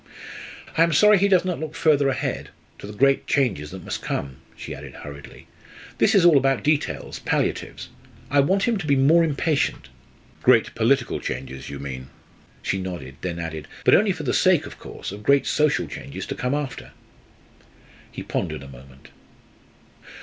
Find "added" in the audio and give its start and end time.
4.73-4.95, 13.37-13.67